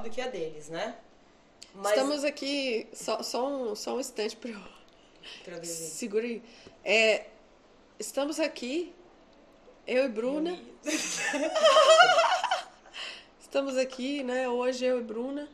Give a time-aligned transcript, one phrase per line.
[0.00, 0.96] do que a deles, né?
[1.74, 1.92] Mas...
[1.92, 5.64] Estamos aqui, só, só, um, só um instante para eu...
[5.66, 6.42] Segura aí.
[6.82, 7.26] É,
[7.98, 8.94] estamos aqui,
[9.86, 10.58] eu e Bruna.
[13.38, 14.48] estamos aqui, né?
[14.48, 15.46] Hoje eu e Bruna.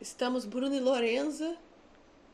[0.00, 1.58] Estamos Bruna e Lorenza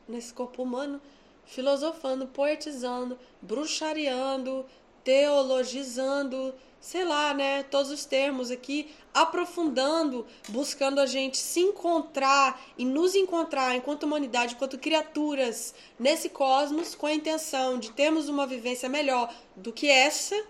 [0.07, 1.01] nesse corpo humano,
[1.45, 4.65] filosofando, poetizando, bruxariando,
[5.03, 6.55] teologizando,
[6.87, 7.63] sei lá, né?
[7.63, 14.53] Todos os termos aqui, aprofundando, buscando a gente se encontrar e nos encontrar enquanto humanidade,
[14.53, 20.41] enquanto criaturas nesse cosmos, com a intenção de termos uma vivência melhor do que essa.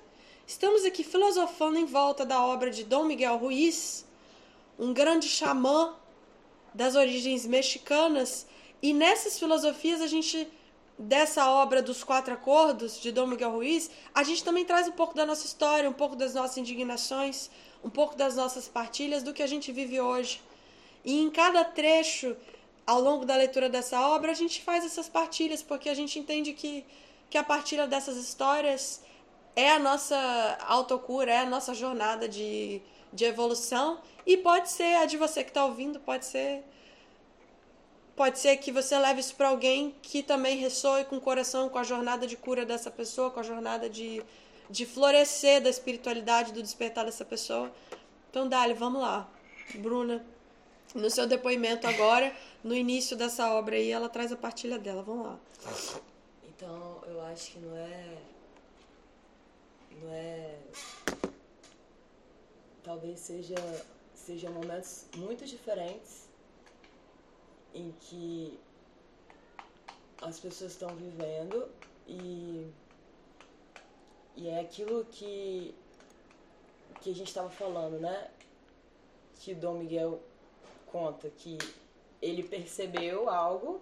[0.46, 4.06] Estamos aqui filosofando em volta da obra de Dom Miguel Ruiz,
[4.78, 5.96] um grande xamã
[6.72, 8.46] das origens mexicanas,
[8.80, 10.48] e nessas filosofias a gente
[10.98, 15.14] dessa obra dos quatro acordos de Dom Miguel Ruiz, a gente também traz um pouco
[15.14, 17.50] da nossa história, um pouco das nossas indignações,
[17.84, 20.42] um pouco das nossas partilhas do que a gente vive hoje.
[21.06, 22.36] E em cada trecho,
[22.86, 26.54] ao longo da leitura dessa obra, a gente faz essas partilhas, porque a gente entende
[26.54, 26.84] que,
[27.30, 29.02] que a partilha dessas histórias
[29.56, 32.82] é a nossa autocura, é a nossa jornada de,
[33.14, 34.00] de evolução.
[34.26, 36.64] E pode ser a de você que está ouvindo, pode ser
[38.18, 41.78] Pode ser que você leve isso para alguém que também ressoe com o coração, com
[41.78, 44.24] a jornada de cura dessa pessoa, com a jornada de,
[44.72, 47.72] de florescer da espiritualidade, do despertar dessa pessoa.
[48.28, 49.30] Então, Dali, vamos lá.
[49.76, 50.26] Bruna,
[50.96, 55.04] no seu depoimento agora, no início dessa obra aí, ela traz a partilha dela.
[55.04, 55.40] Vamos lá.
[56.44, 58.18] Então, eu acho que não é.
[60.02, 60.56] Não é.
[62.84, 63.56] Talvez seja,
[64.16, 66.27] seja momentos muito diferentes
[67.78, 68.60] em que
[70.22, 71.70] as pessoas estão vivendo
[72.08, 72.68] e,
[74.36, 75.76] e é aquilo que,
[77.02, 78.32] que a gente estava falando, né?
[79.40, 80.20] Que Dom Miguel
[80.88, 81.58] conta que
[82.20, 83.80] ele percebeu algo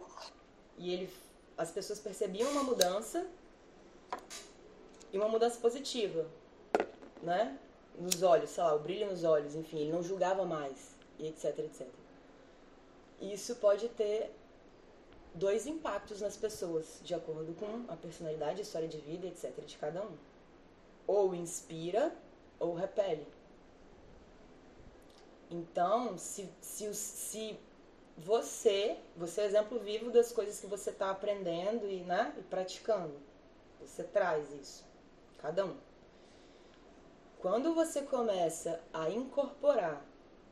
[0.77, 1.13] e ele,
[1.57, 3.25] as pessoas percebiam uma mudança
[5.13, 6.27] e uma mudança positiva,
[7.23, 7.57] né?
[7.97, 11.59] Nos olhos, sei lá, o brilho nos olhos, enfim, ele não julgava mais, e etc,
[11.59, 12.04] etc
[13.21, 14.31] isso pode ter
[15.33, 20.01] dois impactos nas pessoas, de acordo com a personalidade, história de vida, etc., de cada
[20.01, 20.15] um.
[21.07, 22.15] Ou inspira
[22.59, 23.27] ou repele.
[25.51, 27.59] Então, se, se, se
[28.17, 33.13] você, você é exemplo vivo das coisas que você está aprendendo e, né, e praticando,
[33.79, 34.83] você traz isso,
[35.39, 35.75] cada um.
[37.39, 40.03] Quando você começa a incorporar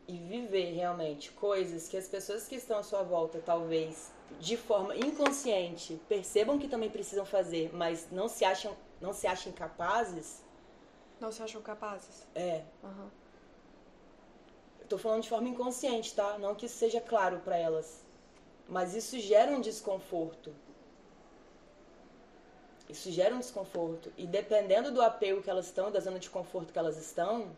[0.08, 4.96] e viver realmente coisas que as pessoas que estão à sua volta talvez de forma
[4.96, 10.42] inconsciente percebam que também precisam fazer, mas não se acham não se acham capazes.
[11.20, 12.26] Não se acham capazes.
[12.34, 12.64] É.
[12.82, 13.10] Uhum.
[14.80, 16.38] Eu tô falando de forma inconsciente, tá?
[16.38, 18.02] Não que isso seja claro para elas,
[18.68, 20.56] mas isso gera um desconforto.
[22.88, 26.72] Isso gera um desconforto e dependendo do apego que elas estão, da zona de conforto
[26.72, 27.52] que elas estão,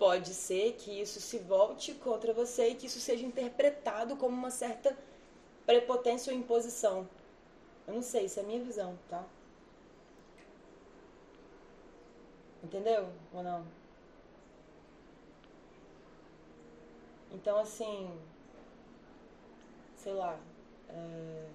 [0.00, 4.50] pode ser que isso se volte contra você e que isso seja interpretado como uma
[4.50, 4.96] certa
[5.66, 7.06] prepotência ou imposição.
[7.86, 9.22] Eu não sei, isso é a minha visão, tá?
[12.64, 13.66] Entendeu ou não?
[17.32, 18.10] Então, assim,
[19.96, 20.40] sei lá,
[20.88, 21.48] é...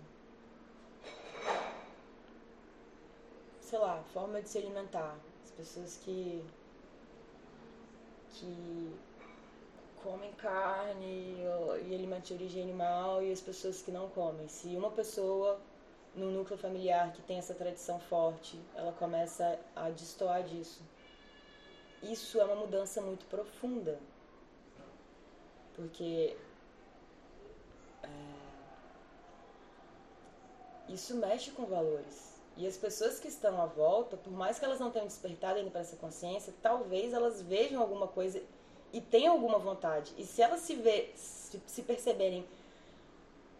[3.60, 5.18] sei lá, forma de se alimentar.
[5.44, 6.46] As pessoas que
[8.36, 8.96] que
[10.04, 11.38] comem carne
[11.88, 14.48] e alimentos de origem animal e as pessoas que não comem.
[14.48, 15.60] Se uma pessoa
[16.16, 20.82] no núcleo familiar que tem essa tradição forte, ela começa a destoar disso.
[22.04, 24.00] Isso é uma mudança muito profunda.
[25.76, 26.38] Porque
[28.04, 28.08] é,
[30.88, 32.35] isso mexe com valores.
[32.58, 35.70] E as pessoas que estão à volta, por mais que elas não tenham despertado ainda
[35.70, 38.42] para essa consciência, talvez elas vejam alguma coisa
[38.94, 40.14] e tenham alguma vontade.
[40.18, 42.46] E se elas se, vê, se, se perceberem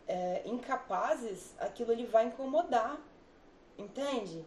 [0.08, 2.98] é, incapazes, aquilo ele vai incomodar.
[3.78, 4.46] Entende?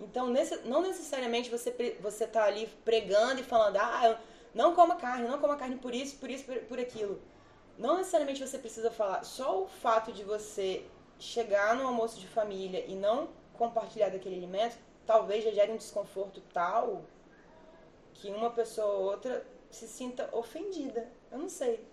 [0.00, 4.18] Então, nesse, não necessariamente você você tá ali pregando e falando, ah,
[4.54, 7.20] não coma carne, não coma carne por isso, por isso, por, por aquilo.
[7.78, 9.24] Não necessariamente você precisa falar.
[9.24, 10.86] Só o fato de você
[11.18, 13.28] chegar no almoço de família e não
[13.60, 17.04] compartilhar daquele alimento, talvez já gere um desconforto tal
[18.14, 21.06] que uma pessoa ou outra se sinta ofendida.
[21.30, 21.86] Eu não sei.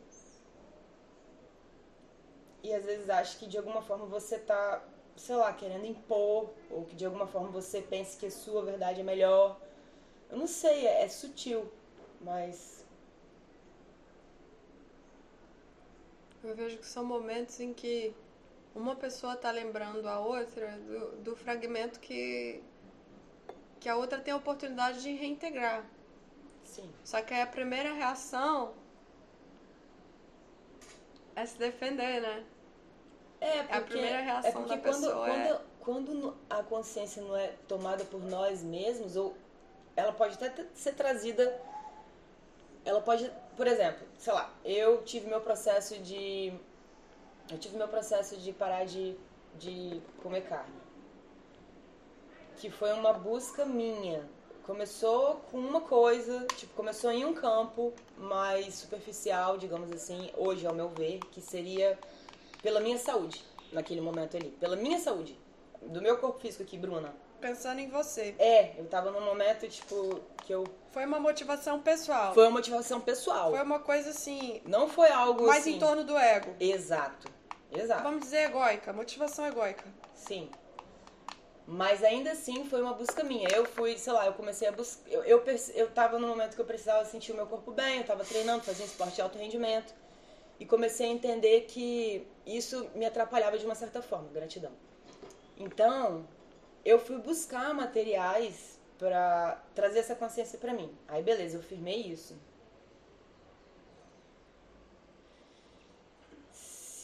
[2.64, 4.82] E às vezes acho que de alguma forma você tá,
[5.18, 9.02] sei lá, querendo impor, ou que de alguma forma você pense que a sua verdade
[9.02, 9.60] é melhor.
[10.30, 11.70] Eu não sei, é, é sutil,
[12.22, 12.78] mas
[16.48, 18.16] Eu vejo que são momentos em que
[18.78, 22.64] uma pessoa está lembrando a outra do, do fragmento que,
[23.80, 25.84] que a outra tem a oportunidade de reintegrar.
[26.64, 26.90] Sim.
[27.04, 28.74] Só que aí a primeira reação
[31.36, 32.46] é se defender, né?
[33.40, 37.22] É, porque, a primeira é reação porque da quando, pessoa quando, é- quando a consciência
[37.22, 39.36] não é tomada por nós mesmos, ou
[39.96, 41.60] ela pode até ser trazida.
[42.86, 46.54] Ela pode, por exemplo, sei lá, eu tive meu processo de.
[47.50, 49.16] Eu tive meu processo de parar de,
[49.58, 50.76] de comer carne.
[52.58, 54.28] Que foi uma busca minha.
[54.64, 60.74] Começou com uma coisa, tipo, começou em um campo mais superficial, digamos assim, hoje ao
[60.74, 61.98] meu ver, que seria
[62.62, 63.42] pela minha saúde,
[63.72, 64.50] naquele momento ali.
[64.60, 65.40] Pela minha saúde.
[65.82, 67.16] Do meu corpo físico aqui, Bruna.
[67.40, 68.36] Pensando em você.
[68.40, 70.66] É, eu tava num momento, tipo, que eu.
[70.92, 72.34] Foi uma motivação pessoal.
[72.34, 73.52] Foi uma motivação pessoal.
[73.52, 75.76] Foi uma coisa assim, Não foi algo mais assim.
[75.76, 76.56] em torno do ego.
[76.60, 77.37] Exato.
[77.72, 78.04] Exato.
[78.04, 79.86] Vamos dizer egóica, motivação egóica.
[80.14, 80.50] Sim.
[81.66, 83.48] Mas ainda assim foi uma busca minha.
[83.50, 85.10] Eu fui, sei lá, eu comecei a buscar.
[85.12, 85.44] Eu, eu,
[85.76, 88.64] eu tava no momento que eu precisava sentir o meu corpo bem, eu tava treinando,
[88.64, 89.94] fazendo esporte de alto rendimento.
[90.60, 94.30] E comecei a entender que isso me atrapalhava de uma certa forma.
[94.30, 94.72] Gratidão.
[95.58, 96.26] Então,
[96.86, 100.90] eu fui buscar materiais pra trazer essa consciência pra mim.
[101.08, 102.36] Aí, beleza, eu firmei isso.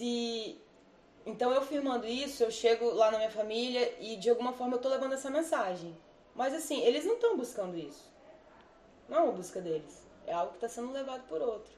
[0.04, 0.60] Se
[1.26, 4.82] então eu firmando isso, eu chego lá na minha família e de alguma forma eu
[4.82, 5.98] tô levando essa mensagem.
[6.36, 8.12] Mas assim, eles não estão buscando isso.
[9.08, 10.04] Não é uma busca deles.
[10.28, 11.72] É algo que está sendo levado por outro.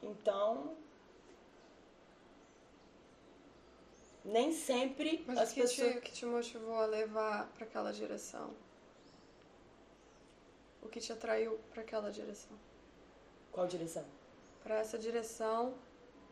[0.00, 0.76] Então.
[4.24, 5.92] Nem sempre Mas as o que, pessoas.
[5.92, 8.54] te, o que te motivou a levar para aquela direção?
[10.80, 12.56] O que te atraiu para aquela direção?
[13.50, 14.04] Qual direção?
[14.62, 15.74] Para essa direção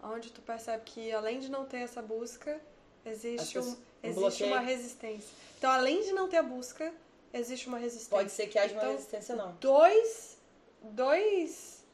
[0.03, 2.61] onde tu percebe que além de não ter essa busca,
[3.05, 5.31] existe, um, pessoas- um existe uma resistência.
[5.59, 6.93] Então, além de não ter a busca,
[7.33, 8.11] existe uma resistência.
[8.17, 9.53] Pode ser que haja uma Então, resistência, não.
[9.57, 10.39] dois
[10.83, 11.85] dois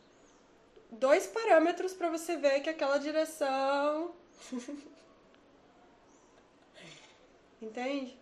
[0.90, 4.14] dois parâmetros para você ver que aquela direção
[7.60, 8.18] entende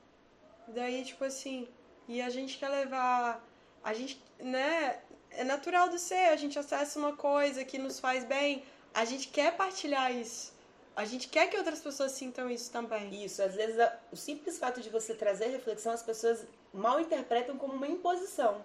[0.69, 1.69] daí tipo assim
[2.08, 3.44] e a gente quer levar
[3.82, 5.00] a gente né
[5.31, 8.62] é natural do ser a gente acessa uma coisa que nos faz bem
[8.94, 10.53] a gente quer partilhar isso
[10.94, 13.77] a gente quer que outras pessoas sintam isso também Isso, às vezes
[14.12, 18.62] o simples fato de você trazer reflexão, as pessoas mal interpretam como uma imposição.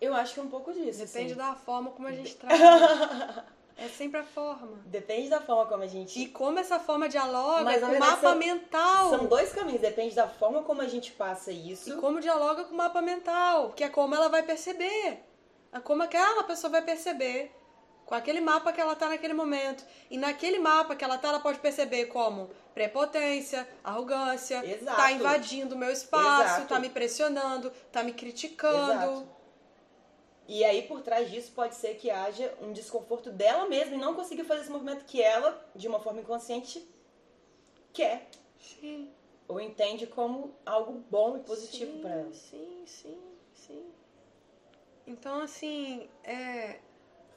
[0.00, 0.98] Eu acho que é um pouco disso.
[0.98, 1.40] depende assim.
[1.40, 2.60] da forma como a gente traz
[3.78, 6.20] é sempre a forma Depende da forma como a gente.
[6.20, 9.10] E como essa forma dialoga Mas, com o mapa são- mental.
[9.10, 11.90] São dois caminhos, depende da forma como a gente passa isso.
[11.90, 15.22] E como dialoga com o mapa mental, que é como ela vai perceber.
[15.72, 17.52] É como aquela pessoa vai perceber.
[18.12, 19.82] Com aquele mapa que ela tá naquele momento.
[20.10, 24.98] E naquele mapa que ela tá, ela pode perceber como prepotência, arrogância, Exato.
[24.98, 26.68] tá invadindo o meu espaço, Exato.
[26.68, 28.92] tá me pressionando, tá me criticando.
[28.92, 29.28] Exato.
[30.46, 34.14] E aí, por trás disso, pode ser que haja um desconforto dela mesma e não
[34.14, 36.86] conseguir fazer esse movimento que ela, de uma forma inconsciente,
[37.94, 38.28] quer.
[38.60, 39.10] Sim.
[39.48, 42.34] Ou entende como algo bom e positivo pra ela.
[42.34, 43.18] Sim, sim,
[43.54, 43.90] sim.
[45.06, 46.78] Então, assim, é,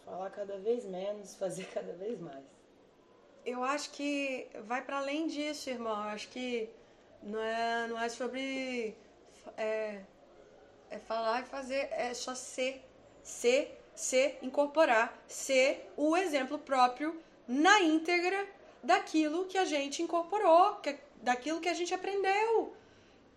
[0.06, 2.46] Falar cada vez menos, fazer cada vez mais.
[3.46, 5.96] Eu acho que vai para além disso, irmão.
[6.04, 6.70] Eu acho que
[7.22, 8.96] não é, não é sobre
[9.58, 10.02] é,
[10.90, 12.84] é falar e fazer, é só ser,
[13.24, 18.48] ser, ser, incorporar, ser o exemplo próprio na íntegra
[18.84, 22.76] daquilo que a gente incorporou, que, daquilo que a gente aprendeu.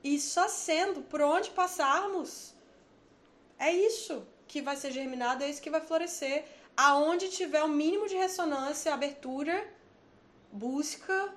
[0.02, 2.54] E só sendo por onde passarmos,
[3.58, 6.44] é isso que vai ser germinado, é isso que vai florescer.
[6.86, 9.56] Aonde tiver o mínimo de ressonância, abertura,
[10.52, 11.34] busca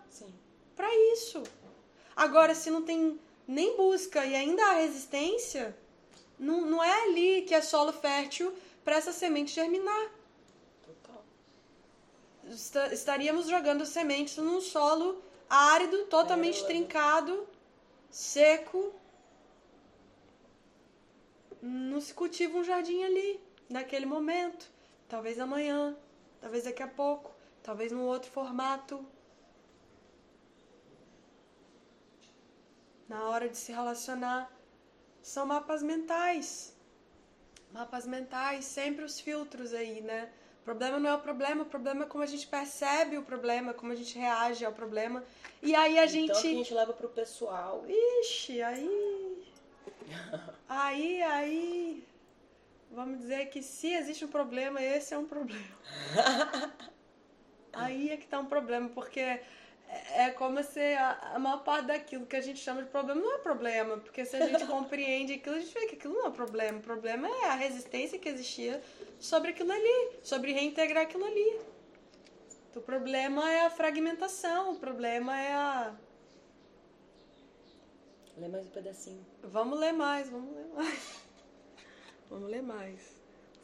[0.75, 1.41] para isso.
[2.15, 5.75] Agora, se não tem nem busca e ainda há resistência,
[6.37, 10.11] não, não é ali que é solo fértil para essa semente germinar.
[10.85, 11.23] Total.
[12.47, 16.67] Esta- Estaríamos jogando sementes num solo árido, totalmente Pérola.
[16.69, 17.47] trincado,
[18.11, 18.93] seco.
[21.61, 24.69] Não se cultiva um jardim ali, naquele momento.
[25.11, 25.93] Talvez amanhã,
[26.39, 29.05] talvez daqui a pouco, talvez num outro formato.
[33.09, 34.49] Na hora de se relacionar,
[35.21, 36.73] são mapas mentais.
[37.73, 40.31] Mapas mentais, sempre os filtros aí, né?
[40.61, 43.73] O problema não é o problema, o problema é como a gente percebe o problema,
[43.73, 45.21] como a gente reage ao problema.
[45.61, 46.31] E aí a gente.
[46.31, 47.83] Então que a gente leva pro pessoal.
[47.85, 49.43] Ixi, aí.
[50.69, 52.10] Aí, aí.
[52.91, 55.63] Vamos dizer que se existe um problema, esse é um problema.
[57.71, 59.41] Aí é que tá um problema, porque é,
[60.25, 63.35] é como se a, a maior parte daquilo que a gente chama de problema não
[63.35, 66.31] é problema, porque se a gente compreende aquilo, a gente vê que aquilo não é
[66.31, 66.79] problema.
[66.79, 68.81] O problema é a resistência que existia
[69.19, 71.61] sobre aquilo ali, sobre reintegrar aquilo ali.
[72.75, 75.93] O problema é a fragmentação, o problema é a.
[78.37, 79.25] Lê mais um pedacinho.
[79.43, 81.30] Vamos ler mais, vamos ler mais.
[82.31, 83.01] Vamos ler mais.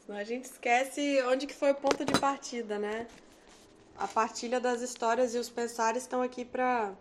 [0.04, 3.08] Senão a gente esquece onde que foi o ponto de partida, né?
[3.96, 6.94] A partilha das histórias e os pensares estão aqui para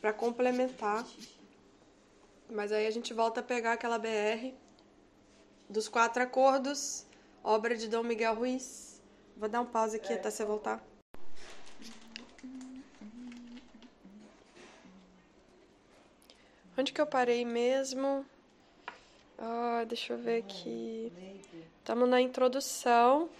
[0.00, 1.04] para complementar.
[2.48, 4.54] Mas aí a gente volta a pegar aquela BR
[5.68, 7.04] dos quatro acordos,
[7.42, 9.02] obra de Dom Miguel Ruiz.
[9.36, 10.16] Vou dar um pause aqui é.
[10.16, 10.80] até você voltar.
[16.78, 18.24] Onde que eu parei mesmo?
[19.42, 21.10] Ah, deixa eu ver aqui.
[21.78, 23.30] Estamos na introdução.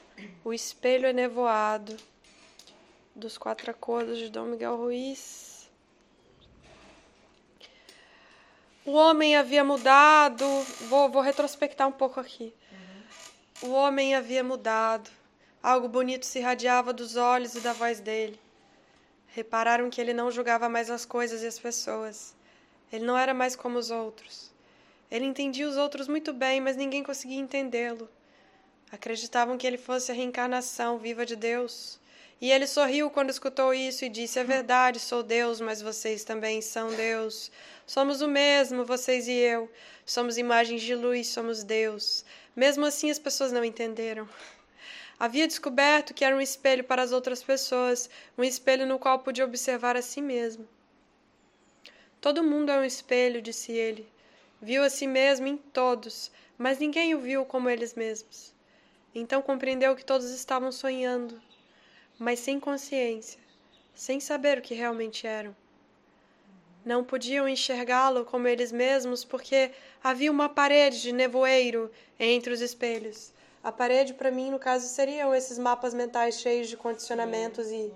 [0.43, 1.95] O espelho é nevoado.
[3.15, 5.71] Dos quatro acordos de Dom Miguel Ruiz.
[8.87, 10.47] O homem havia mudado.
[10.89, 12.55] Vou, vou retrospectar um pouco aqui.
[13.61, 15.11] O homem havia mudado.
[15.63, 18.41] Algo bonito se irradiava dos olhos e da voz dele.
[19.29, 22.35] Repararam que ele não julgava mais as coisas e as pessoas.
[22.91, 24.50] Ele não era mais como os outros.
[25.11, 28.09] Ele entendia os outros muito bem, mas ninguém conseguia entendê-lo.
[28.93, 31.99] Acreditavam que ele fosse a reencarnação viva de Deus.
[32.41, 36.63] E ele sorriu quando escutou isso e disse: É verdade, sou Deus, mas vocês também
[36.63, 37.53] são Deus.
[37.87, 39.71] Somos o mesmo, vocês e eu.
[40.07, 42.25] Somos imagens de luz, somos Deus.
[42.57, 44.29] Mesmo assim, as pessoas não entenderam.
[45.19, 49.45] Havia descoberto que era um espelho para as outras pessoas, um espelho no qual podia
[49.45, 50.67] observar a si mesmo.
[52.21, 54.09] Todo mundo é um espelho, disse ele.
[54.63, 58.53] Viu a si mesmo em todos, mas ninguém o viu como eles mesmos.
[59.15, 61.41] Então compreendeu que todos estavam sonhando,
[62.19, 63.41] mas sem consciência,
[63.95, 65.57] sem saber o que realmente eram.
[66.85, 69.71] Não podiam enxergá-lo como eles mesmos porque
[70.05, 73.33] havia uma parede de nevoeiro entre os espelhos.
[73.65, 77.93] A parede, para mim, no caso, seriam esses mapas mentais cheios de condicionamentos e,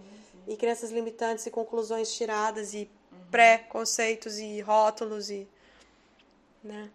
[0.48, 2.90] e crenças limitantes e conclusões tiradas e
[3.30, 5.46] pré-conceitos e rótulos e
[6.64, 6.90] né?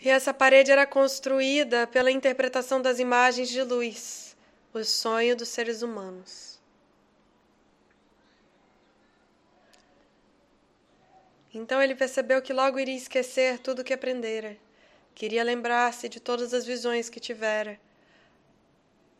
[0.00, 4.36] E essa parede era construída pela interpretação das imagens de luz,
[4.72, 6.60] o sonho dos seres humanos.
[11.52, 14.56] Então ele percebeu que logo iria esquecer tudo o que aprendera.
[15.14, 17.80] Queria lembrar-se de todas as visões que tivera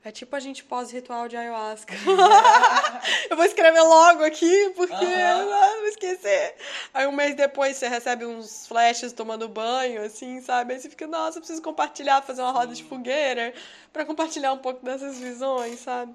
[0.04, 1.94] é tipo a gente pós-ritual de ayahuasca.
[3.30, 5.50] eu vou escrever logo aqui, porque uhum.
[5.50, 6.54] não vou esquecer.
[6.92, 10.74] Aí um mês depois você recebe uns flashes tomando banho, assim, sabe?
[10.74, 13.54] Aí você fica, nossa, eu preciso compartilhar, fazer uma roda de fogueira
[13.94, 16.14] para compartilhar um pouco dessas visões, sabe?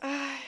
[0.00, 0.40] Ai.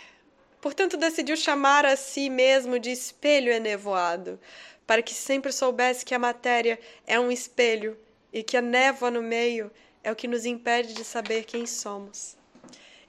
[0.62, 4.40] Portanto, decidiu chamar a si mesmo de espelho enevoado,
[4.86, 7.98] para que sempre soubesse que a matéria é um espelho
[8.32, 9.70] e que a névoa no meio
[10.02, 12.36] é o que nos impede de saber quem somos.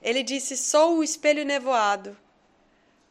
[0.02, 2.16] Ele disse: Sou o espelho nevoado,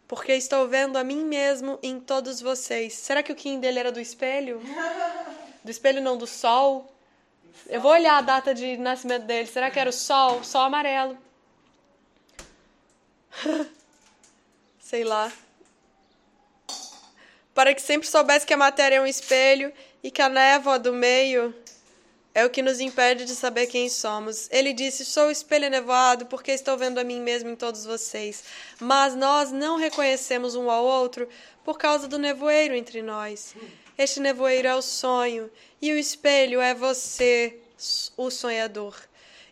[0.08, 2.94] porque estou vendo a mim mesmo em todos vocês.
[2.94, 4.62] Será que o Kim dele era do espelho?
[5.63, 6.94] Do espelho, não do sol?
[7.68, 9.48] Eu vou olhar a data de nascimento dele.
[9.48, 10.44] Será que era o sol?
[10.44, 11.18] Sol amarelo.
[14.80, 15.32] Sei lá.
[17.54, 19.72] Para que sempre soubesse que a matéria é um espelho
[20.04, 21.56] e que a névoa do meio
[22.36, 24.50] é o que nos impede de saber quem somos.
[24.52, 28.44] Ele disse: Sou espelho nevoado porque estou vendo a mim mesmo em todos vocês.
[28.80, 31.28] Mas nós não reconhecemos um ao outro
[31.63, 33.56] por causa do nevoeiro entre nós.
[33.98, 37.60] Este nevoeiro é o sonho e o espelho é você,
[38.18, 38.96] o sonhador.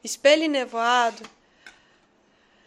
[0.04, 1.24] Espelho nevoado.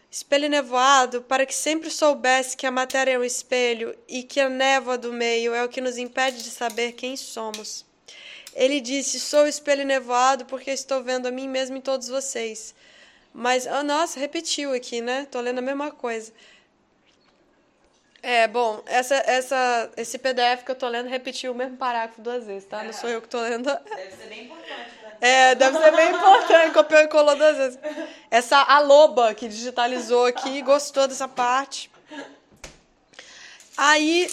[0.09, 4.49] Espelho nevoado, para que sempre soubesse que a matéria é um espelho e que a
[4.49, 7.85] névoa do meio é o que nos impede de saber quem somos.
[8.54, 12.75] Ele disse: Sou o espelho nevoado porque estou vendo a mim mesmo em todos vocês.
[13.32, 15.26] Mas, oh, nossa, repetiu aqui, né?
[15.28, 16.32] Tô lendo a mesma coisa.
[18.23, 22.46] É, bom, essa, essa, esse PDF que eu tô lendo repetiu o mesmo parágrafo duas
[22.46, 22.82] vezes, tá?
[22.82, 23.64] Não sou eu que tô lendo.
[23.64, 25.12] Deve ser bem importante, né?
[25.20, 27.78] É, deve ser bem importante, copiou e colou duas vezes.
[28.30, 31.90] Essa Aloba que digitalizou aqui, gostou dessa parte.
[33.76, 34.30] Aí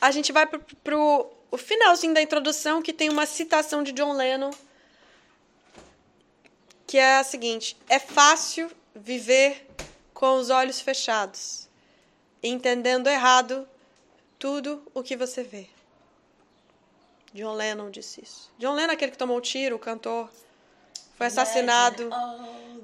[0.00, 4.12] a gente vai pro, pro o finalzinho da introdução que tem uma citação de John
[4.12, 4.50] Lennon
[6.84, 9.64] que é a seguinte: é fácil viver
[10.12, 11.68] com os olhos fechados,
[12.42, 13.68] entendendo errado
[14.36, 15.68] tudo o que você vê.
[17.32, 18.50] John Lennon disse isso.
[18.58, 20.28] John Lennon é aquele que tomou um tiro, o cantor,
[21.16, 22.10] foi assassinado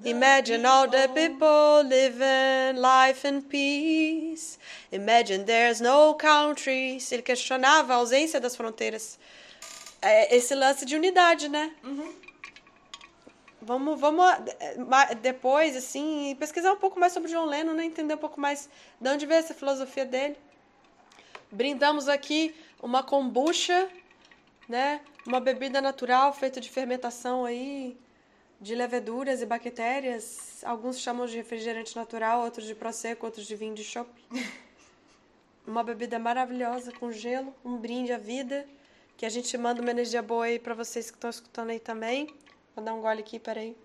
[0.03, 4.59] Imagine all the people living life in peace.
[4.91, 7.13] Imagine there's no countries.
[7.13, 9.19] Ele questionava a ausência das fronteiras.
[10.01, 11.71] É esse lance de unidade, né?
[13.61, 14.25] Vamos, vamos
[14.59, 17.85] eh, ma- depois, assim, pesquisar um pouco mais sobre John Lennon, né?
[17.85, 20.39] Entender um pouco mais de onde veio essa filosofia dele.
[21.53, 23.87] Brindamos aqui uma kombucha,
[24.67, 25.03] né?
[25.27, 27.99] Uma bebida natural feita de fermentação aí,
[28.61, 30.63] de leveduras e bactérias.
[30.65, 34.11] Alguns chamam de refrigerante natural, outros de prosecco, outros de vinho de chopp.
[35.67, 38.67] Uma bebida maravilhosa com gelo, um brinde à vida,
[39.17, 42.35] que a gente manda uma energia boa aí pra vocês que estão escutando aí também.
[42.75, 43.77] Vou dar um gole aqui, peraí.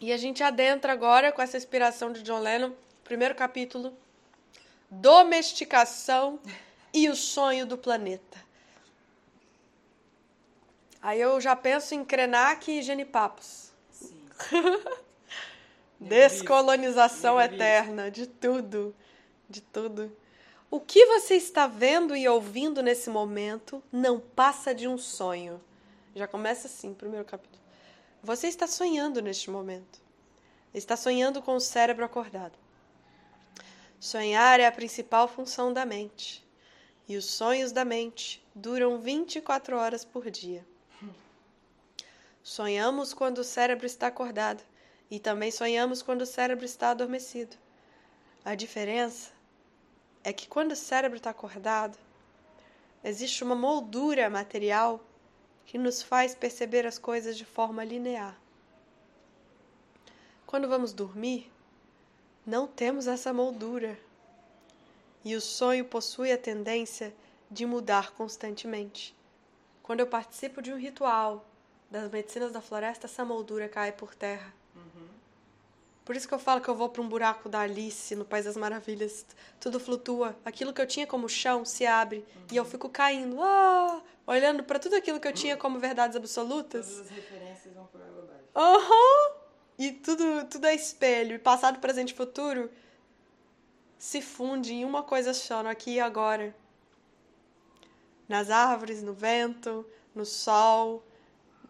[0.00, 2.72] E a gente adentra agora com essa inspiração de John Lennon,
[3.04, 3.92] primeiro capítulo,
[4.90, 6.40] Domesticação
[6.92, 8.41] e o sonho do planeta.
[11.02, 13.72] Aí eu já penso em Krenak e Genipapos.
[13.90, 14.24] Sim.
[15.98, 18.94] Descolonização eterna de tudo,
[19.50, 20.16] de tudo.
[20.70, 25.60] O que você está vendo e ouvindo nesse momento não passa de um sonho.
[26.14, 27.60] Já começa assim, primeiro capítulo.
[28.22, 30.00] Você está sonhando neste momento.
[30.72, 32.56] Está sonhando com o cérebro acordado.
[33.98, 36.46] Sonhar é a principal função da mente.
[37.08, 40.64] E os sonhos da mente duram 24 horas por dia.
[42.42, 44.64] Sonhamos quando o cérebro está acordado
[45.08, 47.56] e também sonhamos quando o cérebro está adormecido.
[48.44, 49.30] A diferença
[50.24, 51.96] é que quando o cérebro está acordado,
[53.04, 55.00] existe uma moldura material
[55.64, 58.36] que nos faz perceber as coisas de forma linear.
[60.44, 61.48] Quando vamos dormir,
[62.44, 63.96] não temos essa moldura.
[65.24, 67.14] E o sonho possui a tendência
[67.48, 69.14] de mudar constantemente.
[69.80, 71.46] Quando eu participo de um ritual
[71.92, 74.52] das medicinas da floresta, essa moldura cai por terra.
[76.04, 78.44] Por isso que eu falo que eu vou para um buraco da Alice no País
[78.44, 79.24] das Maravilhas.
[79.60, 80.36] Tudo flutua.
[80.44, 84.80] Aquilo que eu tinha como chão se abre e eu fico caindo, ah, olhando para
[84.80, 86.88] tudo aquilo que eu tinha como verdades absolutas.
[86.88, 88.44] Todas as referências vão por água abaixo.
[88.56, 89.36] Aham!
[89.78, 91.36] E tudo, tudo é espelho.
[91.36, 92.68] E passado, presente e futuro
[93.96, 96.52] se funde em uma coisa só, no aqui e agora.
[98.28, 101.04] Nas árvores, no vento, no sol,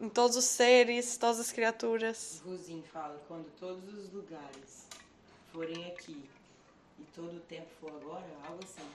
[0.02, 2.42] em todos os seres, todas as criaturas.
[2.44, 4.88] Rosin fala, quando todos os lugares
[5.52, 6.28] forem aqui
[6.98, 8.90] e todo o tempo for agora, algo assim.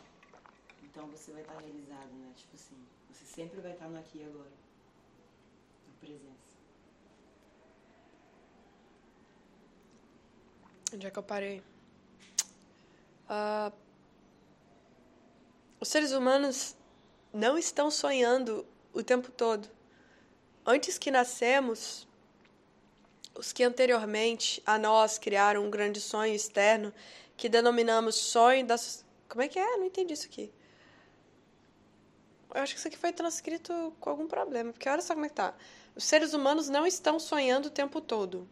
[0.83, 2.33] Então você vai estar realizado, né?
[2.35, 2.75] Tipo assim,
[3.09, 4.51] você sempre vai estar no aqui e agora.
[5.87, 6.57] Na presença.
[10.93, 11.63] Onde é que eu parei?
[13.29, 13.71] Ah,
[15.79, 16.75] os seres humanos
[17.31, 19.76] não estão sonhando o tempo todo.
[20.69, 22.05] Antes que nascemos,
[23.33, 26.93] os que anteriormente a nós criaram um grande sonho externo
[27.37, 28.75] que denominamos sonho da.
[29.29, 29.77] Como é que é?
[29.77, 30.51] Não entendi isso aqui.
[32.53, 35.29] Eu acho que isso aqui foi transcrito com algum problema, porque olha só como é
[35.29, 35.53] que tá.
[35.95, 38.47] Os seres humanos não estão sonhando o tempo todo.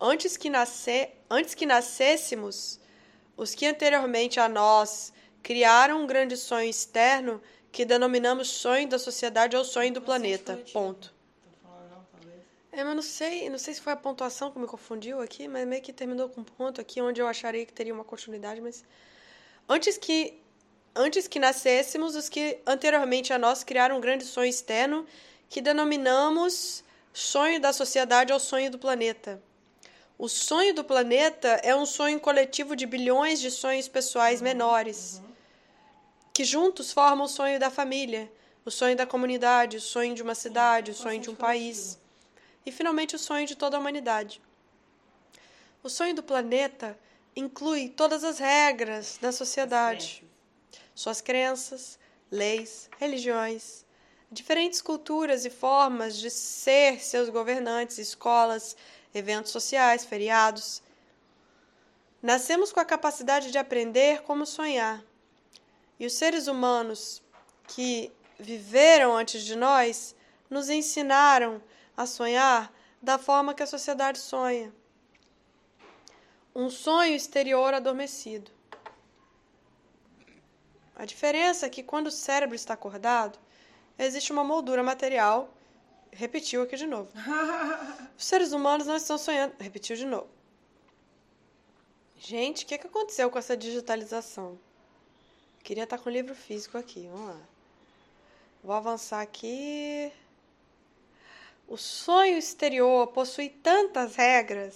[0.00, 2.80] Antes que, nascer, antes que nascêssemos,
[3.36, 5.12] os que anteriormente a nós
[5.42, 7.40] criaram um grande sonho externo
[7.70, 10.62] que denominamos sonho da sociedade ou sonho do planeta.
[10.72, 11.14] Ponto.
[11.42, 12.40] Tô falando não, talvez.
[12.72, 15.66] É, mas não sei, não sei se foi a pontuação que me confundiu aqui, mas
[15.66, 18.84] meio que terminou com um ponto aqui onde eu acharia que teria uma continuidade, mas
[19.68, 20.40] antes que
[20.94, 25.06] antes que nascêssemos, os que anteriormente a nós criaram um grande sonho externo
[25.48, 29.42] que denominamos sonho da sociedade ou sonho do planeta.
[30.16, 35.20] O sonho do planeta é um sonho coletivo de bilhões de sonhos pessoais menores,
[36.32, 38.30] que juntos formam o sonho da família,
[38.64, 41.98] o sonho da comunidade, o sonho de uma cidade, o sonho de um país
[42.64, 44.40] e finalmente o sonho de toda a humanidade.
[45.82, 46.98] O sonho do planeta
[47.34, 50.24] inclui todas as regras da sociedade,
[50.94, 51.98] suas crenças,
[52.30, 53.84] leis, religiões,
[54.30, 58.76] diferentes culturas e formas de ser seus governantes, escolas,
[59.14, 60.82] eventos sociais, feriados.
[62.22, 65.02] Nascemos com a capacidade de aprender como sonhar.
[65.98, 67.22] E os seres humanos
[67.68, 70.14] que viveram antes de nós
[70.48, 71.62] nos ensinaram
[72.00, 74.72] a sonhar da forma que a sociedade sonha.
[76.54, 78.50] Um sonho exterior adormecido.
[80.96, 83.38] A diferença é que quando o cérebro está acordado,
[83.98, 85.52] existe uma moldura material.
[86.10, 87.10] Repetiu aqui de novo.
[88.16, 89.54] Os seres humanos não estão sonhando.
[89.58, 90.28] Repetiu de novo.
[92.16, 94.58] Gente, o que, que aconteceu com essa digitalização?
[95.62, 97.08] Queria estar com o livro físico aqui.
[97.12, 97.40] Vamos lá.
[98.64, 100.10] Vou avançar aqui.
[101.70, 104.74] O sonho exterior possui tantas regras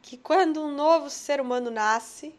[0.00, 2.32] que quando um novo ser humano nasce,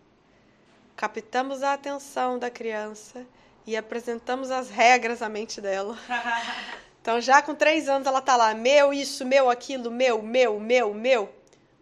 [0.95, 3.27] captamos a atenção da criança
[3.65, 5.97] e apresentamos as regras à mente dela.
[6.99, 10.93] Então, já com três anos, ela tá lá, meu, isso, meu, aquilo, meu, meu, meu,
[10.93, 11.33] meu,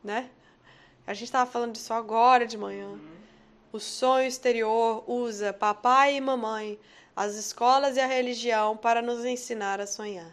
[0.03, 0.29] né?
[1.07, 2.99] A gente estava falando disso agora de manhã.
[3.71, 6.79] O sonho exterior usa papai e mamãe,
[7.15, 10.31] as escolas e a religião para nos ensinar a sonhar.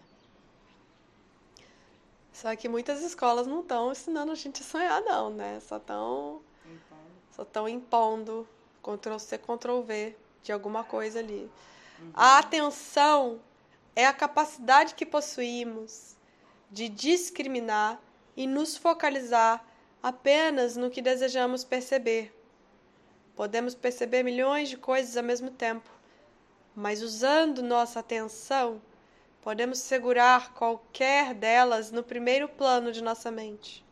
[2.33, 5.61] Só que muitas escolas não estão ensinando a gente a sonhar, não, né?
[5.61, 6.41] Só estão
[7.31, 8.47] só estão impondo
[8.83, 11.51] Ctrl C, Ctrl V de alguma coisa ali.
[12.15, 13.41] A atenção
[13.95, 16.17] é a capacidade que possuímos
[16.71, 18.01] de discriminar
[18.37, 19.65] e nos focalizar
[20.03, 22.35] apenas no que desejamos perceber.
[23.37, 25.89] Podemos perceber milhões de coisas ao mesmo tempo,
[26.75, 28.81] mas usando nossa atenção,
[29.43, 33.85] podemos segurar qualquer delas no primeiro plano de nossa mente.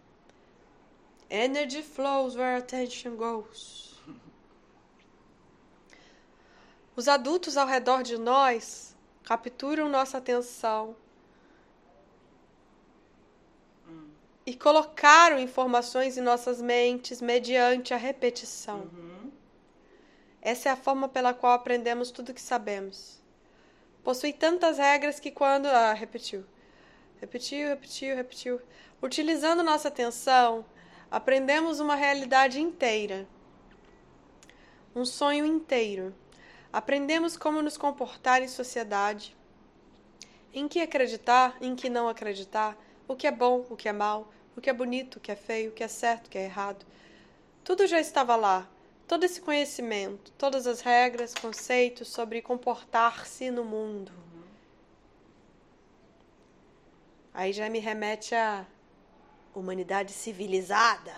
[1.29, 4.01] Energy flows where attention goes.
[6.97, 10.97] Os adultos ao redor de nós capturam nossa atenção
[14.47, 18.89] e colocaram informações em nossas mentes mediante a repetição.
[18.93, 19.31] Uhum.
[20.43, 23.20] Essa é a forma pela qual aprendemos tudo o que sabemos.
[24.03, 25.67] Possui tantas regras que quando.
[25.67, 26.45] Ah, repetiu.
[27.21, 28.61] Repetiu, repetiu, repetiu.
[29.03, 30.65] Utilizando nossa atenção,
[31.11, 33.27] aprendemos uma realidade inteira.
[34.95, 36.15] Um sonho inteiro.
[36.73, 39.37] Aprendemos como nos comportar em sociedade,
[40.53, 44.33] em que acreditar, em que não acreditar, o que é bom, o que é mal,
[44.57, 46.45] o que é bonito, o que é feio, o que é certo, o que é
[46.45, 46.87] errado.
[47.65, 48.69] Tudo já estava lá,
[49.11, 54.13] todo esse conhecimento, todas as regras, conceitos sobre comportar-se no mundo.
[57.35, 58.65] Aí já me remete à
[59.53, 61.13] humanidade civilizada.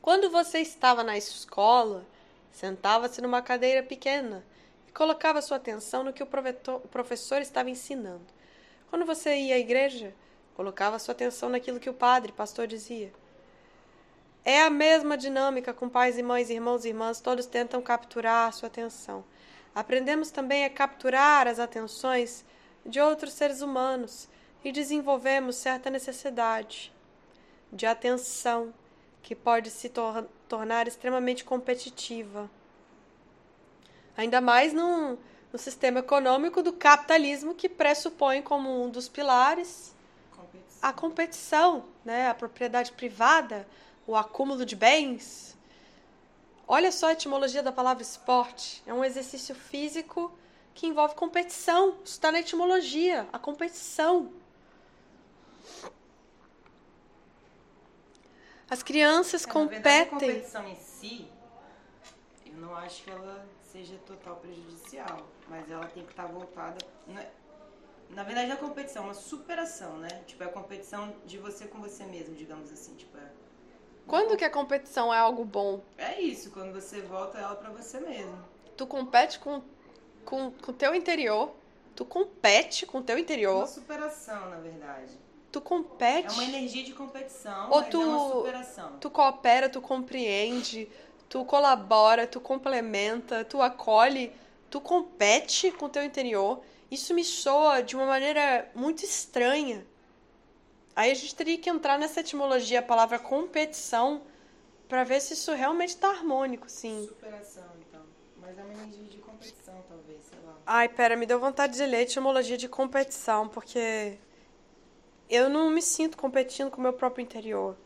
[0.00, 2.06] Quando você estava na escola,
[2.52, 4.44] Sentava-se numa cadeira pequena
[4.88, 8.26] e colocava sua atenção no que o professor estava ensinando.
[8.88, 10.12] Quando você ia à igreja,
[10.54, 13.12] colocava sua atenção naquilo que o padre, pastor dizia.
[14.44, 18.52] É a mesma dinâmica com pais e mães, irmãos e irmãs, todos tentam capturar a
[18.52, 19.24] sua atenção.
[19.74, 22.44] Aprendemos também a capturar as atenções
[22.84, 24.28] de outros seres humanos
[24.64, 26.92] e desenvolvemos certa necessidade
[27.72, 28.72] de atenção
[29.22, 32.50] que pode se tor tornar extremamente competitiva.
[34.16, 35.16] Ainda mais num,
[35.52, 39.94] no sistema econômico do capitalismo que pressupõe como um dos pilares
[40.34, 40.78] Competição.
[40.82, 42.28] a competição, né?
[42.28, 43.66] a propriedade privada,
[44.06, 45.56] o acúmulo de bens.
[46.66, 48.82] Olha só a etimologia da palavra esporte.
[48.86, 50.32] É um exercício físico
[50.74, 51.90] que envolve competição.
[52.04, 54.30] Isso está na etimologia, a competição.
[58.68, 60.30] As crianças É, na verdade, a competem.
[60.30, 61.28] competição em si,
[62.46, 66.78] eu não acho que ela seja total prejudicial, mas ela tem que estar voltada.
[67.06, 67.24] Na,
[68.10, 70.08] na verdade, a competição é uma superação, né?
[70.26, 72.94] Tipo, é a competição de você com você mesmo, digamos assim.
[72.94, 73.30] Tipo, é,
[74.10, 75.80] Quando que a competição é algo bom?
[75.96, 78.36] é isso, quando você volta ela pra você mesmo.
[78.76, 79.62] Tu compete com
[80.24, 81.50] com com teu interior.
[81.96, 83.58] Tu compete com teu É interior.
[83.58, 85.12] uma superação, na verdade.
[85.52, 86.28] Tu compete.
[86.28, 88.92] É uma energia de competição, Ou mas tu- é uma superação.
[89.00, 90.88] Tu coopera, tu compreende,
[91.28, 94.32] tu colabora, tu complementa, tu acolhe,
[94.70, 96.60] tu compete com o teu interior.
[96.90, 99.84] Isso me soa de uma maneira muito estranha.
[100.94, 104.22] Aí a gente teria que entrar nessa etimologia, a palavra competição,
[104.88, 107.06] pra ver se isso realmente tá harmônico, sim.
[107.06, 108.02] Superação, então.
[108.40, 110.56] Mas é uma energia de competição, talvez, sei lá.
[110.66, 114.18] Ai, pera, me deu vontade de ler a etimologia de competição, porque
[115.28, 117.76] eu não me sinto competindo com o meu próprio interior.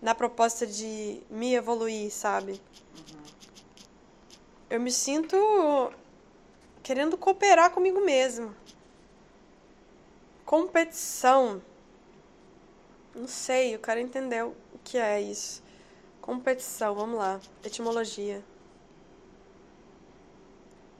[0.00, 2.60] Na proposta de me evoluir, sabe?
[4.70, 5.36] Eu me sinto
[6.82, 8.54] querendo cooperar comigo mesmo.
[10.44, 11.62] Competição.
[13.14, 15.62] Não sei, eu quero entender o que é isso.
[16.20, 17.40] Competição, vamos lá.
[17.64, 18.44] Etimologia.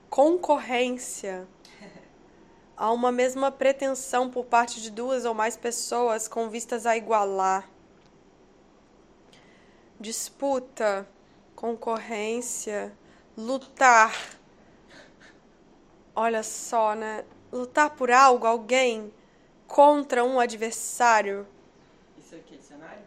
[0.09, 1.47] Concorrência.
[2.77, 7.69] Há uma mesma pretensão por parte de duas ou mais pessoas com vistas a igualar.
[10.01, 11.09] Disputa,
[11.55, 12.97] concorrência,
[13.37, 14.15] lutar.
[16.15, 17.25] Olha só, né?
[17.53, 19.13] Lutar por algo, alguém,
[19.67, 21.47] contra um adversário.
[22.37, 23.03] Aqui dicionário?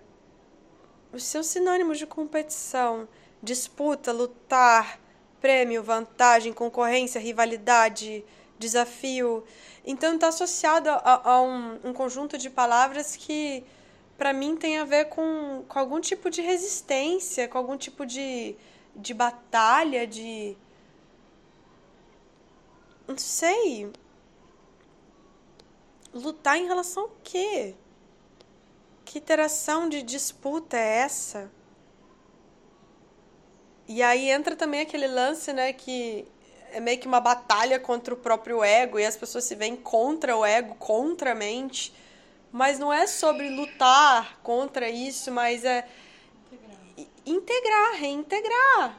[1.13, 3.07] Os seus sinônimos de competição:
[3.41, 4.99] disputa, lutar,
[5.39, 8.25] prêmio, vantagem, concorrência, rivalidade,
[8.57, 9.43] desafio.
[9.85, 13.63] Então está associado a, a um, um, conjunto de palavras que
[14.17, 18.55] para mim tem a ver com, com algum tipo de resistência, com algum tipo de,
[18.95, 20.57] de batalha, de.
[23.07, 23.91] Não sei.
[26.13, 27.75] Lutar em relação ao quê?
[29.11, 31.51] Que interação de disputa é essa?
[33.85, 36.25] E aí entra também aquele lance, né, que
[36.71, 40.37] é meio que uma batalha contra o próprio ego e as pessoas se veem contra
[40.37, 41.93] o ego, contra a mente.
[42.53, 45.85] Mas não é sobre lutar contra isso, mas é
[47.25, 48.97] integrar, integrar reintegrar.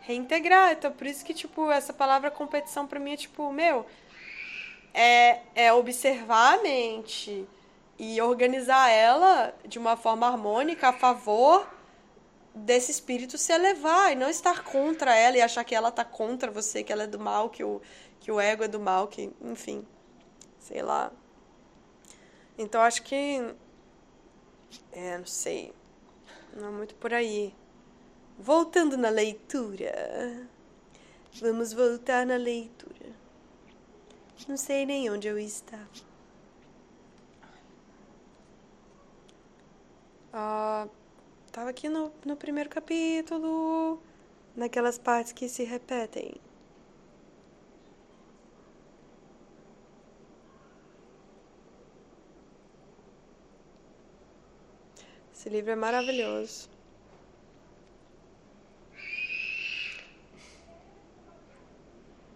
[0.00, 0.72] Reintegrar.
[0.72, 3.84] Então, por isso que, tipo, essa palavra competição para mim é tipo, meu,
[4.94, 7.46] é, é observar a mente
[8.02, 11.68] e organizar ela de uma forma harmônica a favor
[12.54, 16.50] desse espírito se elevar e não estar contra ela e achar que ela tá contra
[16.50, 17.78] você, que ela é do mal, que o,
[18.18, 19.86] que o ego é do mal, que, enfim,
[20.58, 21.12] sei lá.
[22.56, 23.54] Então acho que.
[24.92, 25.70] É, não sei.
[26.56, 27.54] Não é muito por aí.
[28.38, 30.48] Voltando na leitura.
[31.38, 33.10] Vamos voltar na leitura.
[34.48, 36.09] Não sei nem onde eu estava.
[40.32, 40.86] Ah.
[40.86, 41.00] Uh,
[41.52, 44.00] Tava aqui no, no primeiro capítulo,
[44.54, 46.40] naquelas partes que se repetem.
[55.34, 56.68] Esse livro é maravilhoso.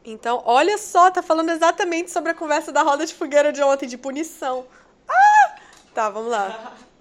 [0.04, 3.87] Então, olha só, tá falando exatamente sobre a conversa da roda de fogueira de ontem,
[3.87, 4.66] de punição.
[5.09, 5.57] Ah!
[5.94, 6.76] Tá, vamos lá.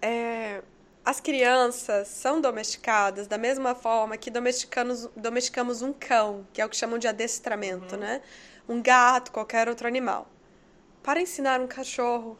[0.00, 0.62] É,
[1.04, 6.68] as crianças são domesticadas da mesma forma que domesticamos, domesticamos um cão, que é o
[6.68, 8.00] que chamam de adestramento, uhum.
[8.02, 8.22] né?
[8.68, 10.28] Um gato, qualquer outro animal.
[11.02, 12.36] Para ensinar um cachorro,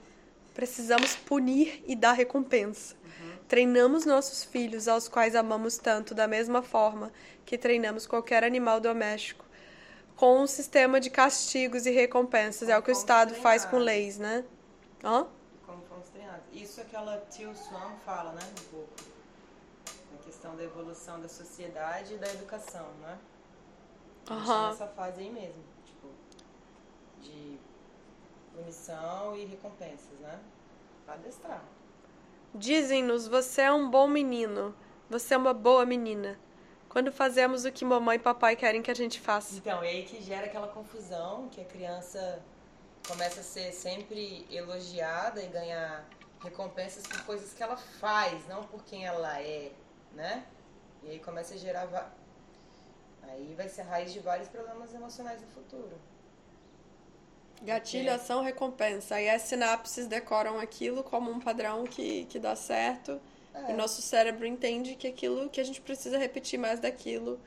[0.52, 2.94] precisamos punir e dar recompensa.
[3.02, 3.38] Uhum.
[3.48, 7.10] Treinamos nossos filhos, aos quais amamos tanto, da mesma forma
[7.46, 9.46] que treinamos qualquer animal doméstico,
[10.14, 12.68] com um sistema de castigos e recompensas.
[12.68, 14.44] é o que o Estado faz com leis, né?
[15.02, 15.26] Hã?
[16.52, 18.94] Isso aquela Tio Swan fala, né, um pouco.
[20.14, 23.18] A questão da evolução da sociedade e da educação, né?
[24.30, 24.68] Uhum.
[24.68, 26.08] Nessa fase aí mesmo, tipo,
[27.20, 27.58] de
[28.54, 30.38] punição e recompensas, né?
[31.06, 31.62] Adestrar.
[32.54, 34.74] Dizem-nos, você é um bom menino,
[35.08, 36.38] você é uma boa menina.
[36.88, 39.56] Quando fazemos o que mamãe e papai querem que a gente faça.
[39.56, 42.42] Então, é aí que gera aquela confusão, que a criança
[43.06, 46.06] começa a ser sempre elogiada e ganhar
[46.42, 49.72] recompensas por coisas que ela faz, não por quem ela é,
[50.12, 50.44] né?
[51.02, 52.12] E aí começa a gerar.
[53.22, 55.98] Aí vai ser a raiz de vários problemas emocionais no futuro.
[57.62, 58.22] Gatilho, Porque...
[58.22, 59.16] ação, recompensa.
[59.16, 63.20] Aí as sinapses decoram aquilo como um padrão que, que dá certo.
[63.52, 63.72] É.
[63.72, 67.40] E nosso cérebro entende que aquilo que a gente precisa repetir mais daquilo.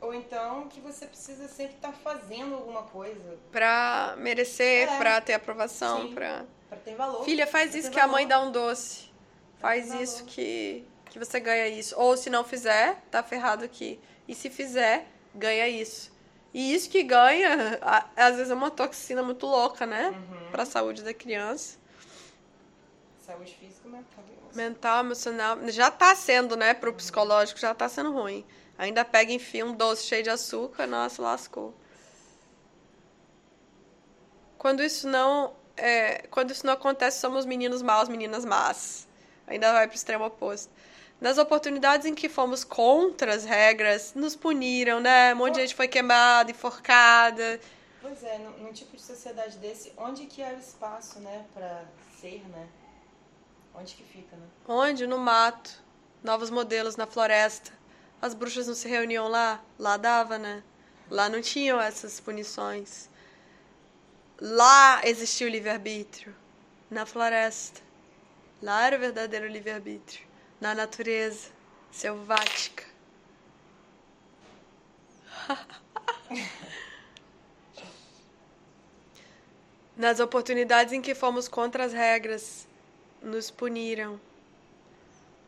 [0.00, 3.38] Ou então que você precisa sempre estar tá fazendo alguma coisa.
[3.50, 4.98] Pra merecer, é.
[4.98, 6.14] pra ter aprovação, Sim.
[6.14, 6.44] pra.
[6.68, 7.24] Pra ter valor.
[7.24, 8.10] Filha, faz isso que valor.
[8.10, 9.10] a mãe dá um doce.
[9.58, 11.94] Faz isso que, que você ganha isso.
[11.98, 13.98] Ou se não fizer, tá ferrado aqui.
[14.28, 16.12] E se fizer, ganha isso.
[16.52, 17.78] E isso que ganha,
[18.16, 20.08] às vezes é uma toxina muito louca, né?
[20.08, 20.50] Uhum.
[20.50, 21.78] Pra saúde da criança.
[23.20, 24.24] Saúde física, mental.
[24.54, 25.68] Mental, emocional.
[25.68, 26.72] Já tá sendo, né?
[26.72, 28.44] Pro psicológico, já tá sendo ruim.
[28.78, 31.74] Ainda pega, enfim, um doce cheio de açúcar, nossa, lascou.
[34.56, 39.06] Quando isso não é, quando isso não acontece, somos meninos maus, meninas más.
[39.46, 40.72] Ainda vai para o extremo oposto.
[41.20, 45.32] Nas oportunidades em que fomos contra as regras, nos puniram, né?
[45.32, 47.60] Um monte de gente foi queimada, enforcada.
[48.02, 51.84] Pois é, num, num tipo de sociedade desse, onde que é o espaço, né, para
[52.20, 52.68] ser, né?
[53.74, 54.46] Onde que fica, né?
[54.68, 55.06] Onde?
[55.06, 55.84] No mato.
[56.22, 57.72] Novos modelos na floresta.
[58.20, 59.62] As bruxas não se reuniam lá?
[59.78, 60.62] Lá dava, né?
[61.10, 63.08] Lá não tinham essas punições.
[64.40, 66.34] Lá existia o livre-arbítrio.
[66.90, 67.80] Na floresta.
[68.62, 70.26] Lá era o verdadeiro livre-arbítrio.
[70.60, 71.48] Na natureza
[71.90, 72.84] selvática.
[79.96, 82.68] Nas oportunidades em que fomos contra as regras,
[83.22, 84.20] nos puniram.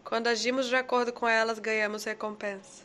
[0.03, 2.83] Quando agimos de acordo com elas, ganhamos recompensa.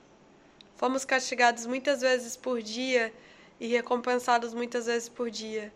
[0.75, 3.13] Fomos castigados muitas vezes por dia
[3.57, 5.71] e recompensados muitas vezes por dia.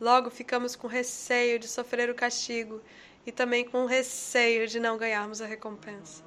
[0.00, 2.82] Logo ficamos com receio de sofrer o castigo
[3.26, 6.22] e também com receio de não ganharmos a recompensa.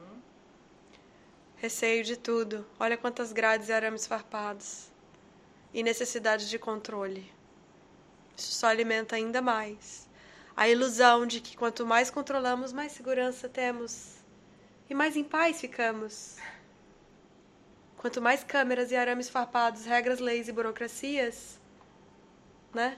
[1.57, 2.65] Receio de tudo.
[2.79, 4.89] Olha quantas grades e arames farpados.
[5.73, 7.31] e necessidade de controle.
[8.35, 10.07] Isso só alimenta ainda mais
[10.57, 14.15] a ilusão de que quanto mais controlamos, mais segurança temos
[14.89, 16.37] e mais em paz ficamos.
[17.97, 21.59] Quanto mais câmeras e arames farpados, regras, leis e burocracias,
[22.73, 22.97] né?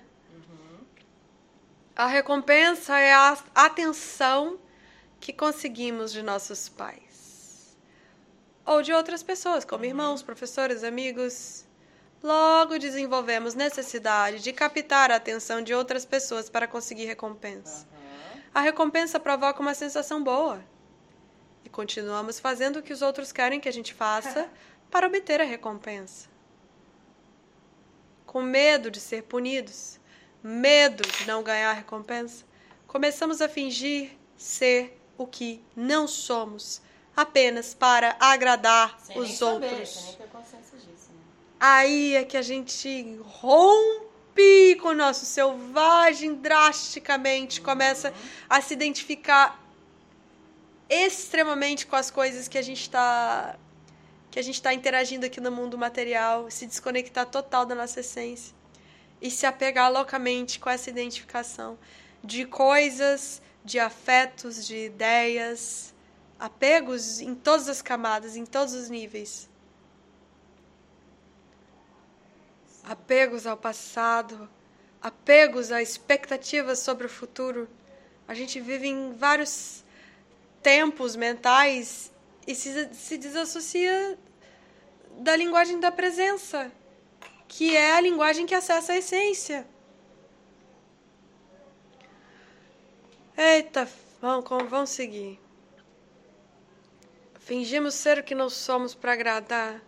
[1.96, 4.60] A recompensa é a atenção
[5.20, 7.10] que conseguimos de nossos pais
[8.70, 11.66] ou de outras pessoas, como irmãos, professores, amigos.
[12.22, 17.88] Logo desenvolvemos necessidade de captar a atenção de outras pessoas para conseguir recompensa.
[18.54, 20.64] A recompensa provoca uma sensação boa.
[21.64, 24.48] E continuamos fazendo o que os outros querem que a gente faça
[24.92, 26.30] para obter a recompensa.
[28.26, 29.99] Com medo de ser punidos,
[30.44, 32.46] medo de não ganhar a recompensa,
[32.88, 36.82] começamos a fingir ser o que não somos,
[37.16, 39.90] apenas para agradar sem os outros.
[39.90, 41.10] Sem nem ter consciência disso
[41.60, 48.14] aí é que a gente rompe com o nosso selvagem drasticamente, começa
[48.50, 49.62] a se identificar
[50.90, 53.58] extremamente com as coisas que a gente está
[54.32, 58.54] que a gente está interagindo aqui no mundo material, se desconectar total da nossa essência
[59.22, 61.78] e se apegar loucamente com essa identificação
[62.24, 65.94] de coisas, de afetos, de ideias,
[66.40, 69.50] apegos em todas as camadas, em todos os níveis.
[72.90, 74.50] apegos ao passado,
[75.00, 77.70] apegos a expectativas sobre o futuro.
[78.28, 79.84] A gente vive em vários
[80.64, 82.12] tempos mentais
[82.48, 84.18] e se, se desassocia
[85.20, 86.72] da linguagem da presença,
[87.50, 89.68] que é a linguagem que acessa a essência.
[93.36, 93.90] Eita,
[94.22, 95.40] vamos, vamos seguir.
[97.40, 99.82] Fingimos ser o que não somos para agradar.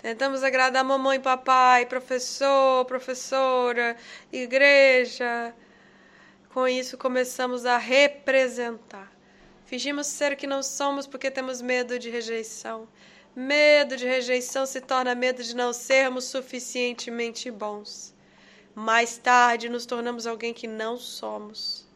[0.00, 3.94] Tentamos agradar mamãe, papai, professor, professora,
[4.32, 5.54] igreja.
[6.48, 9.12] Com isso, começamos a representar.
[9.66, 12.88] Fingimos ser o que não somos porque temos medo de rejeição.
[13.34, 18.14] Medo de rejeição se torna medo de não sermos suficientemente bons.
[18.74, 21.86] Mais tarde, nos tornamos alguém que não somos.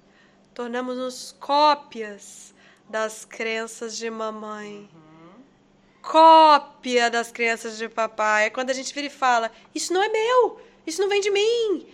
[0.55, 2.55] Tornamos-nos cópias
[2.89, 4.89] das crenças de mamãe
[6.07, 8.47] cópia das crianças de papai.
[8.47, 11.31] É quando a gente vira e fala: Isso não é meu, isso não vem de
[11.31, 11.87] mim.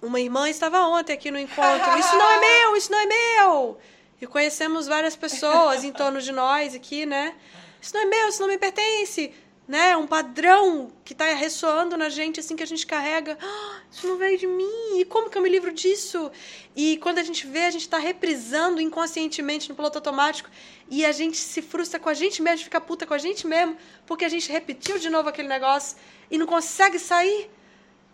[0.00, 3.78] Uma irmã estava ontem aqui no encontro: Isso não é meu, isso não é meu.
[4.20, 7.34] E conhecemos várias pessoas em torno de nós aqui, né?
[7.84, 9.32] Isso não é meu, isso não me pertence
[9.66, 9.96] né?
[9.96, 13.38] Um padrão que está ressoando na gente, assim, que a gente carrega.
[13.40, 14.98] Ah, isso não veio de mim.
[14.98, 16.30] E como que eu me livro disso?
[16.76, 20.50] E quando a gente vê, a gente está reprisando inconscientemente no piloto automático
[20.90, 23.76] e a gente se frustra com a gente mesmo, fica puta com a gente mesmo,
[24.06, 25.96] porque a gente repetiu de novo aquele negócio
[26.30, 27.50] e não consegue sair,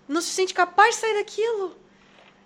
[0.06, 1.76] não se sente capaz de sair daquilo.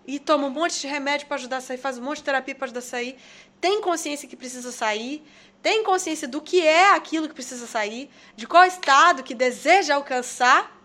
[0.07, 2.55] E toma um monte de remédio para ajudar a sair, faz um monte de terapia
[2.55, 3.17] para ajudar a sair,
[3.59, 5.25] tem consciência que precisa sair,
[5.65, 10.79] tem consciência do que é aquilo que precisa sair, de qual estado que deseja alcançar,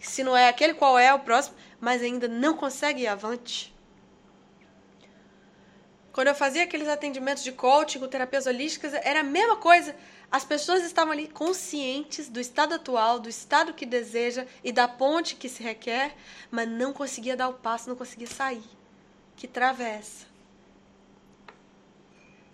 [0.00, 3.72] se não é aquele qual é o próximo, mas ainda não consegue ir avante.
[6.12, 9.94] Quando eu fazia aqueles atendimentos de coaching com terapias holísticas, era a mesma coisa.
[10.28, 15.36] As pessoas estavam ali conscientes do estado atual, do estado que deseja e da ponte
[15.36, 16.16] que se requer,
[16.50, 18.64] mas não conseguia dar o passo, não conseguia sair.
[19.36, 20.26] Que travessa.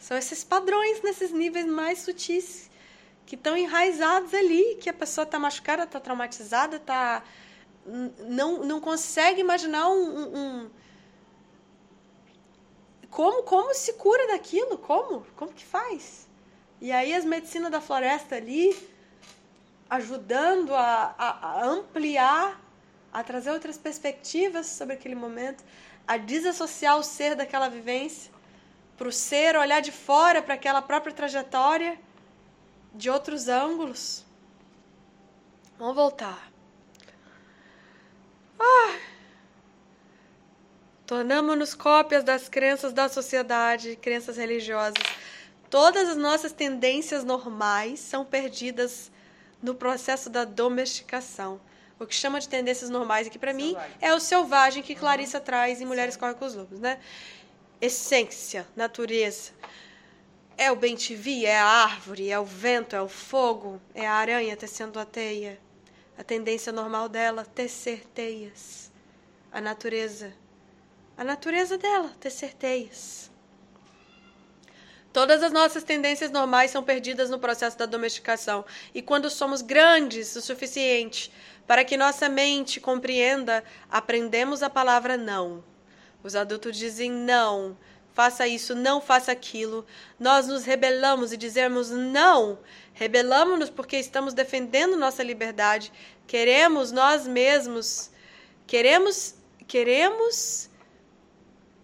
[0.03, 2.69] São esses padrões nesses níveis mais sutis
[3.25, 7.23] que estão enraizados ali, que a pessoa está machucada, está traumatizada, tá
[8.29, 10.71] não, não consegue imaginar um, um,
[13.09, 16.27] como como se cura daquilo, como como que faz?
[16.81, 18.77] E aí as medicinas da floresta ali
[19.89, 22.61] ajudando a, a, a ampliar,
[23.13, 25.63] a trazer outras perspectivas sobre aquele momento,
[26.09, 28.42] a desassociar o ser daquela vivência
[28.97, 31.99] para o ser olhar de fora para aquela própria trajetória
[32.95, 34.25] de outros ângulos.
[35.79, 36.51] Vamos voltar.
[38.59, 38.99] Ah.
[41.07, 45.03] Tornamos-nos cópias das crenças da sociedade, crenças religiosas.
[45.69, 49.11] Todas as nossas tendências normais são perdidas
[49.63, 51.61] no processo da domesticação.
[51.99, 55.45] O que chama de tendências normais aqui para mim é o selvagem que Clarissa uhum.
[55.45, 56.99] traz em Mulheres Correm com os Lobos, né?
[57.83, 59.51] Essência, natureza.
[60.57, 64.57] É o bem-te-vi, é a árvore, é o vento, é o fogo, é a aranha
[64.57, 65.59] tecendo a teia.
[66.17, 68.93] A tendência normal dela, tecer teias.
[69.51, 70.33] A natureza,
[71.17, 73.29] a natureza dela, tecer teias.
[75.13, 78.65] Todas as nossas tendências normais são perdidas no processo da domesticação.
[78.95, 81.33] E quando somos grandes o suficiente
[81.67, 85.72] para que nossa mente compreenda, aprendemos a palavra não.
[86.23, 87.77] Os adultos dizem não,
[88.13, 89.85] faça isso, não faça aquilo.
[90.19, 92.59] Nós nos rebelamos e dizemos não.
[92.95, 95.93] Rebelamos-nos porque estamos defendendo nossa liberdade.
[96.27, 98.11] Queremos nós mesmos,
[98.67, 99.35] queremos,
[99.67, 100.71] queremos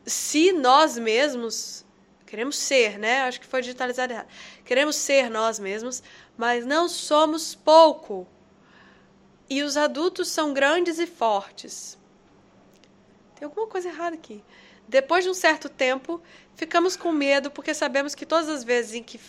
[0.06, 1.84] se nós mesmos
[2.28, 3.22] queremos ser, né?
[3.22, 4.28] Acho que foi digitalizado errado.
[4.64, 6.02] Queremos ser nós mesmos,
[6.36, 8.26] mas não somos pouco.
[9.48, 11.97] E os adultos são grandes e fortes.
[13.38, 14.42] Tem alguma coisa errada aqui.
[14.88, 16.20] Depois de um certo tempo,
[16.56, 19.20] ficamos com medo porque sabemos que todas as vezes em que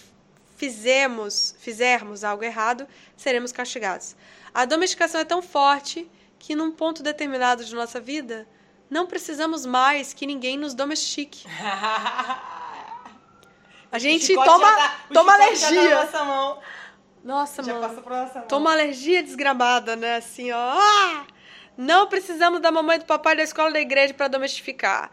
[0.57, 4.15] fizemos, fizermos algo errado, seremos castigados.
[4.51, 8.47] A domesticação é tão forte que num ponto determinado de nossa vida,
[8.89, 11.45] não precisamos mais que ninguém nos domestique.
[13.91, 16.03] A gente toma, tá, toma alergia.
[16.03, 16.59] nossa mão.
[17.23, 17.87] Nossa, Já mano.
[17.95, 18.47] nossa mão.
[18.47, 20.15] Toma alergia desgramada, né?
[20.17, 20.57] Assim, ó.
[20.57, 21.25] Ah!
[21.79, 25.09] Não precisamos da mamãe do papai da escola da igreja para domesticar.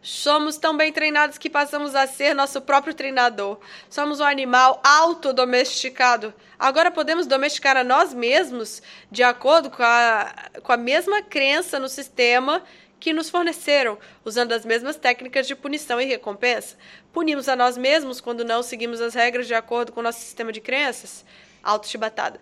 [0.00, 3.58] Somos tão bem treinados que passamos a ser nosso próprio treinador.
[3.90, 6.32] Somos um animal autodomesticado.
[6.58, 11.86] Agora podemos domesticar a nós mesmos de acordo com a, com a mesma crença no
[11.86, 12.62] sistema
[12.98, 16.78] que nos forneceram, usando as mesmas técnicas de punição e recompensa.
[17.12, 20.50] Punimos a nós mesmos quando não seguimos as regras de acordo com o nosso sistema
[20.50, 21.26] de crenças.
[21.62, 22.40] Autochibatada.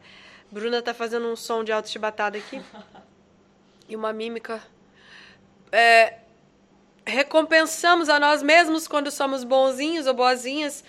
[0.48, 2.62] Bruna tá fazendo um som de autochibatada aqui.
[3.88, 4.62] E uma mímica.
[5.70, 6.18] É,
[7.06, 10.84] recompensamos a nós mesmos quando somos bonzinhos ou boazinhas.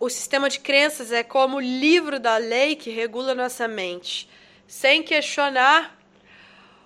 [0.00, 4.28] O sistema de crenças é como o livro da lei que regula nossa mente.
[4.66, 5.98] Sem questionar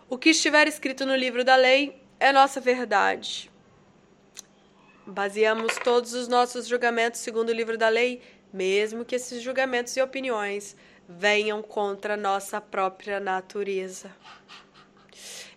[0.08, 3.50] o que estiver escrito no livro da lei é nossa verdade.
[5.06, 8.22] Baseamos todos os nossos julgamentos segundo o livro da lei,
[8.52, 10.76] mesmo que esses julgamentos e opiniões
[11.08, 14.14] venham contra nossa própria natureza.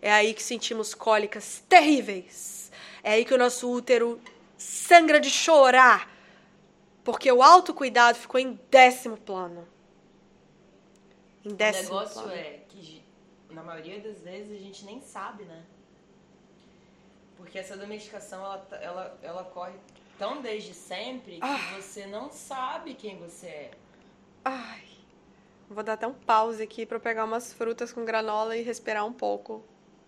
[0.02, 2.72] É aí que sentimos cólicas terríveis.
[3.04, 4.20] É aí que o nosso útero
[4.58, 6.10] sangra de chorar,
[7.04, 9.68] porque o autocuidado ficou em décimo plano.
[11.44, 12.32] Em décimo o negócio plano.
[12.34, 13.04] é que
[13.50, 15.64] na maioria das vezes a gente nem sabe, né?
[17.38, 19.74] Porque essa domesticação ela, tá, ela, ela corre
[20.18, 21.76] tão desde sempre que Ah.
[21.76, 23.72] você não sabe quem você é.
[24.44, 24.84] Ai.
[25.70, 29.14] Vou dar até um pause aqui eu pegar umas frutas com granola e respirar um
[29.14, 29.64] pouco.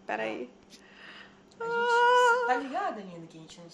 [0.08, 0.50] Peraí.
[1.60, 3.66] A gente, tá ligada, linda, que a gente não